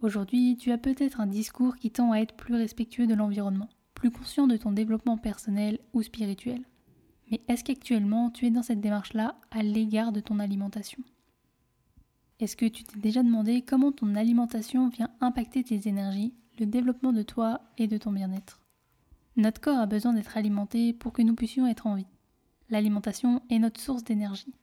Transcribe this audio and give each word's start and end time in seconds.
Aujourd'hui, 0.00 0.56
tu 0.56 0.70
as 0.70 0.78
peut-être 0.78 1.20
un 1.20 1.26
discours 1.26 1.76
qui 1.76 1.90
tend 1.90 2.12
à 2.12 2.18
être 2.18 2.36
plus 2.36 2.54
respectueux 2.54 3.08
de 3.08 3.14
l'environnement, 3.14 3.68
plus 3.94 4.12
conscient 4.12 4.46
de 4.46 4.56
ton 4.56 4.70
développement 4.70 5.18
personnel 5.18 5.80
ou 5.92 6.02
spirituel. 6.02 6.62
Mais 7.30 7.40
est-ce 7.48 7.64
qu'actuellement 7.64 8.30
tu 8.30 8.46
es 8.46 8.50
dans 8.50 8.62
cette 8.62 8.80
démarche-là 8.80 9.34
à 9.50 9.64
l'égard 9.64 10.12
de 10.12 10.20
ton 10.20 10.38
alimentation? 10.38 11.02
Est-ce 12.38 12.56
que 12.56 12.66
tu 12.66 12.84
t'es 12.84 13.00
déjà 13.00 13.24
demandé 13.24 13.62
comment 13.62 13.90
ton 13.90 14.14
alimentation 14.14 14.88
vient 14.88 15.10
impacter 15.20 15.64
tes 15.64 15.88
énergies, 15.88 16.32
le 16.60 16.66
développement 16.66 17.12
de 17.12 17.22
toi 17.22 17.60
et 17.76 17.88
de 17.88 17.98
ton 17.98 18.12
bien-être? 18.12 18.60
Notre 19.36 19.60
corps 19.60 19.78
a 19.78 19.86
besoin 19.86 20.12
d'être 20.12 20.36
alimenté 20.36 20.92
pour 20.92 21.12
que 21.12 21.22
nous 21.22 21.34
puissions 21.34 21.66
être 21.66 21.88
en 21.88 21.96
vie. 21.96 22.06
L'alimentation 22.70 23.42
est 23.50 23.58
notre 23.58 23.80
source 23.80 24.04
d'énergie. 24.04 24.54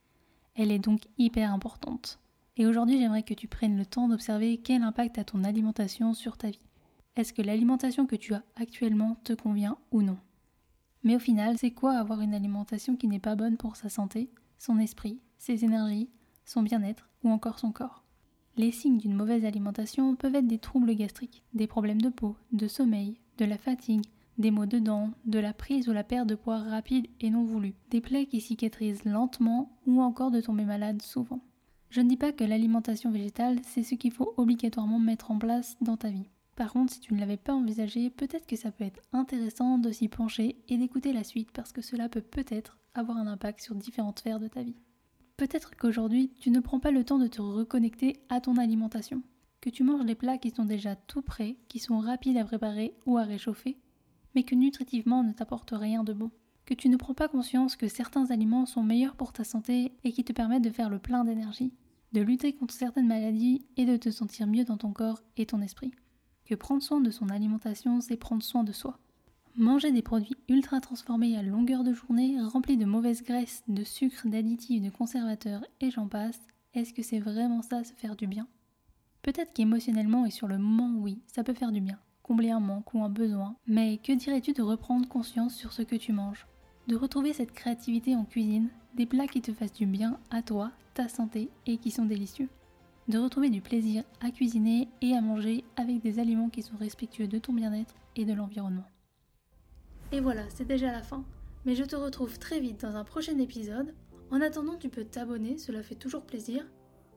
Elle 0.56 0.72
est 0.72 0.80
donc 0.80 1.02
hyper 1.18 1.54
importante. 1.54 2.20
Et 2.58 2.66
aujourd'hui, 2.66 3.00
j'aimerais 3.00 3.24
que 3.24 3.34
tu 3.34 3.50
prennes 3.50 3.78
le 3.78 3.86
temps 3.86 4.08
d'observer 4.08 4.58
quel 4.58 4.82
impact 4.82 5.18
a 5.18 5.26
ton 5.26 5.44
alimentation 5.44 6.14
sur 6.14 6.38
ta 6.38 6.50
vie. 6.50 6.62
Est-ce 7.18 7.34
que 7.34 7.42
l'alimentation 7.42 8.06
que 8.06 8.16
tu 8.16 8.34
as 8.34 8.44
actuellement 8.56 9.18
te 9.24 9.34
convient 9.34 9.78
ou 9.92 10.02
non? 10.02 10.18
Mais 11.04 11.16
au 11.16 11.20
final, 11.20 11.58
c'est 11.58 11.72
quoi 11.72 11.98
avoir 11.98 12.22
une 12.22 12.34
alimentation 12.34 12.96
qui 12.96 13.08
n'est 13.08 13.20
pas 13.20 13.36
bonne 13.36 13.58
pour 13.58 13.76
sa 13.76 13.90
santé, 13.90 14.30
son 14.58 14.80
esprit, 14.80 15.20
ses 15.38 15.66
énergies, 15.66 16.10
son 16.46 16.64
bien-être 16.64 17.10
ou 17.24 17.30
encore 17.30 17.60
son 17.60 17.72
corps? 17.72 18.04
Les 18.58 18.72
signes 18.72 19.00
d'une 19.00 19.14
mauvaise 19.14 19.44
alimentation 19.44 20.16
peuvent 20.16 20.36
être 20.36 20.48
des 20.48 20.60
troubles 20.60 20.96
gastriques, 20.96 21.44
des 21.54 21.68
problèmes 21.68 22.02
de 22.02 22.10
peau, 22.10 22.38
de 22.54 22.70
sommeil, 22.70 23.20
de 23.38 23.44
la 23.44 23.58
fatigue, 23.58 24.06
des 24.38 24.52
maux 24.52 24.66
de 24.66 24.80
dents, 24.80 25.12
de 25.26 25.40
la 25.40 25.54
prise 25.54 25.90
ou 25.90 25.92
la 25.92 26.06
perte 26.06 26.28
de 26.28 26.36
poids 26.36 26.60
rapide 26.60 27.08
et 27.20 27.30
non 27.30 27.44
voulue, 27.44 27.76
des 27.92 28.00
plaies 28.00 28.28
qui 28.28 28.40
cicatrisent 28.40 29.04
lentement 29.04 29.78
ou 29.86 30.02
encore 30.02 30.32
de 30.32 30.40
tomber 30.40 30.64
malade 30.64 31.02
souvent. 31.02 31.42
Je 31.96 32.02
ne 32.02 32.10
dis 32.10 32.18
pas 32.18 32.34
que 32.34 32.44
l'alimentation 32.44 33.10
végétale, 33.10 33.58
c'est 33.64 33.82
ce 33.82 33.96
qu'il 33.96 34.12
faut 34.12 34.34
obligatoirement 34.36 35.00
mettre 35.00 35.32
en 35.32 35.38
place 35.38 35.78
dans 35.80 35.96
ta 35.96 36.10
vie. 36.10 36.28
Par 36.58 36.74
contre, 36.74 36.92
si 36.92 37.00
tu 37.00 37.14
ne 37.14 37.20
l'avais 37.22 37.38
pas 37.38 37.54
envisagé, 37.54 38.10
peut-être 38.10 38.46
que 38.46 38.58
ça 38.58 38.70
peut 38.70 38.84
être 38.84 39.00
intéressant 39.14 39.78
de 39.78 39.90
s'y 39.94 40.10
pencher 40.10 40.58
et 40.68 40.78
d'écouter 40.78 41.14
la 41.14 41.24
suite 41.24 41.52
parce 41.54 41.72
que 41.72 41.82
cela 41.82 42.10
peut 42.10 42.20
peut-être 42.20 42.78
avoir 42.96 43.18
un 43.18 43.28
impact 43.28 43.62
sur 43.62 43.76
différentes 43.76 44.20
sphères 44.20 44.42
de 44.42 44.50
ta 44.50 44.62
vie. 44.62 44.76
Peut-être 45.38 45.72
qu'aujourd'hui, 45.78 46.34
tu 46.38 46.52
ne 46.52 46.60
prends 46.60 46.82
pas 46.82 46.92
le 46.92 47.06
temps 47.06 47.18
de 47.18 47.28
te 47.28 47.42
reconnecter 47.42 48.18
à 48.28 48.42
ton 48.42 48.58
alimentation, 48.58 49.24
que 49.62 49.70
tu 49.70 49.86
manges 49.86 50.06
des 50.06 50.16
plats 50.16 50.38
qui 50.38 50.50
sont 50.50 50.66
déjà 50.66 50.98
tout 50.98 51.22
prêts, 51.22 51.56
qui 51.70 51.80
sont 51.80 52.00
rapides 52.00 52.36
à 52.36 52.44
préparer 52.44 52.94
ou 53.06 53.18
à 53.18 53.24
réchauffer, 53.24 53.78
mais 54.36 54.44
que 54.44 54.56
nutritivement 54.56 55.24
ne 55.24 55.32
t'apportent 55.32 55.72
rien 55.74 56.04
de 56.04 56.12
bon 56.12 56.30
que 56.66 56.74
tu 56.74 56.90
ne 56.90 56.98
prends 56.98 57.14
pas 57.14 57.28
conscience 57.28 57.76
que 57.76 57.88
certains 57.88 58.32
aliments 58.32 58.66
sont 58.66 58.84
meilleurs 58.84 59.16
pour 59.16 59.34
ta 59.34 59.44
santé 59.44 59.94
et 60.04 60.12
qui 60.12 60.24
te 60.24 60.34
permettent 60.34 60.64
de 60.64 60.72
faire 60.72 60.90
le 60.90 61.00
plein 61.00 61.24
d'énergie, 61.24 61.72
de 62.16 62.22
lutter 62.22 62.54
contre 62.54 62.74
certaines 62.74 63.08
maladies 63.08 63.66
et 63.76 63.86
de 63.86 63.98
te 63.98 64.10
sentir 64.10 64.48
mieux 64.48 64.64
dans 64.64 64.78
ton 64.78 64.94
corps 64.94 65.22
et 65.36 65.46
ton 65.46 65.62
esprit. 65.62 65.92
Que 66.46 66.56
prendre 66.56 66.82
soin 66.82 67.02
de 67.02 67.12
son 67.12 67.28
alimentation, 67.28 68.00
c'est 68.00 68.16
prendre 68.16 68.42
soin 68.42 68.64
de 68.64 68.72
soi. 68.72 68.98
Manger 69.58 69.92
des 69.92 70.02
produits 70.02 70.38
ultra 70.48 70.80
transformés 70.80 71.36
à 71.36 71.44
longueur 71.44 71.84
de 71.84 71.92
journée, 71.92 72.38
remplis 72.40 72.78
de 72.78 72.86
mauvaises 72.86 73.22
graisses, 73.22 73.64
de 73.68 73.84
sucre, 73.84 74.30
d'additifs, 74.30 74.82
de 74.82 74.90
conservateurs 74.90 75.66
et 75.82 75.92
j'en 75.92 76.08
passe, 76.08 76.40
est-ce 76.74 76.94
que 76.94 77.04
c'est 77.04 77.20
vraiment 77.20 77.62
ça 77.62 77.84
se 77.84 77.94
faire 77.94 78.16
du 78.16 78.28
bien? 78.28 78.48
Peut-être 79.22 79.52
qu'émotionnellement 79.52 80.26
et 80.26 80.32
sur 80.32 80.48
le 80.48 80.58
moment, 80.58 80.94
oui, 80.98 81.20
ça 81.28 81.44
peut 81.44 81.54
faire 81.54 81.74
du 81.74 81.82
bien, 81.82 82.00
combler 82.24 82.52
un 82.52 82.62
manque 82.62 82.94
ou 82.94 83.04
un 83.04 83.10
besoin, 83.10 83.58
mais 83.68 83.98
que 83.98 84.14
dirais-tu 84.14 84.54
de 84.54 84.62
reprendre 84.62 85.10
conscience 85.10 85.54
sur 85.54 85.74
ce 85.74 85.82
que 85.82 85.98
tu 85.98 86.14
manges? 86.14 86.48
De 86.88 86.96
retrouver 86.96 87.34
cette 87.34 87.52
créativité 87.52 88.16
en 88.16 88.24
cuisine, 88.24 88.70
des 88.96 89.06
plats 89.06 89.28
qui 89.28 89.42
te 89.42 89.54
fassent 89.54 89.74
du 89.74 89.86
bien 89.86 90.20
à 90.32 90.42
toi, 90.42 90.72
ta 90.94 91.08
santé 91.10 91.50
et 91.66 91.78
qui 91.78 91.92
sont 91.92 92.06
délicieux. 92.06 92.50
De 93.08 93.20
retrouver 93.20 93.50
du 93.50 93.62
plaisir 93.62 94.04
à 94.22 94.32
cuisiner 94.32 94.88
et 95.02 95.14
à 95.14 95.22
manger 95.22 95.64
avec 95.76 96.02
des 96.02 96.18
aliments 96.20 96.50
qui 96.50 96.64
sont 96.64 96.78
respectueux 96.78 97.28
de 97.28 97.38
ton 97.38 97.54
bien-être 97.54 97.94
et 98.16 98.26
de 98.26 98.34
l'environnement. 98.34 98.86
Et 100.12 100.20
voilà, 100.20 100.44
c'est 100.50 100.68
déjà 100.68 100.92
la 100.92 101.04
fin. 101.04 101.24
Mais 101.66 101.76
je 101.76 101.84
te 101.84 101.96
retrouve 101.96 102.40
très 102.40 102.60
vite 102.60 102.82
dans 102.82 102.96
un 102.96 103.04
prochain 103.04 103.38
épisode. 103.38 103.94
En 104.32 104.42
attendant, 104.42 104.78
tu 104.78 104.90
peux 104.90 105.04
t'abonner, 105.04 105.58
cela 105.58 105.84
fait 105.84 105.96
toujours 105.96 106.24
plaisir, 106.24 106.66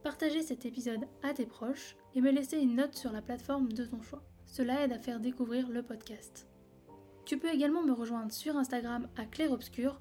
partager 0.02 0.42
cet 0.42 0.66
épisode 0.66 1.06
à 1.22 1.32
tes 1.32 1.46
proches 1.46 1.96
et 2.14 2.20
me 2.20 2.30
laisser 2.30 2.58
une 2.58 2.76
note 2.76 2.96
sur 2.96 3.12
la 3.12 3.22
plateforme 3.22 3.72
de 3.72 3.84
ton 3.84 4.02
choix. 4.02 4.22
Cela 4.46 4.84
aide 4.84 4.92
à 4.92 4.98
faire 4.98 5.20
découvrir 5.20 5.68
le 5.68 5.82
podcast. 5.82 6.48
Tu 7.24 7.38
peux 7.38 7.52
également 7.52 7.82
me 7.82 7.92
rejoindre 7.92 8.32
sur 8.32 8.56
Instagram 8.56 9.06
à 9.16 9.26
Claire 9.26 9.52
Obscur 9.52 10.00